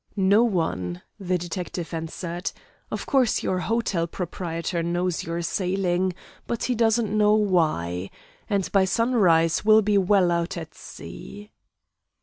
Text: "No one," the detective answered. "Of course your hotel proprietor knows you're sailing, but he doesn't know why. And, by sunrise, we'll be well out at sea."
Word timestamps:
"No 0.15 0.43
one," 0.43 1.03
the 1.19 1.37
detective 1.37 1.93
answered. 1.93 2.51
"Of 2.89 3.05
course 3.05 3.43
your 3.43 3.59
hotel 3.59 4.07
proprietor 4.07 4.81
knows 4.81 5.21
you're 5.23 5.43
sailing, 5.43 6.13
but 6.47 6.63
he 6.63 6.73
doesn't 6.73 7.15
know 7.15 7.35
why. 7.35 8.09
And, 8.49 8.67
by 8.71 8.85
sunrise, 8.85 9.63
we'll 9.63 9.83
be 9.83 9.99
well 9.99 10.31
out 10.31 10.57
at 10.57 10.73
sea." 10.73 11.51